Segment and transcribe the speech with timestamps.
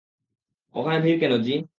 [0.75, 1.53] ওখানে ভিড় কেন, জি?